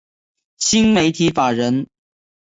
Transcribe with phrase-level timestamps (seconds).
[0.57, 1.85] 新媒体法人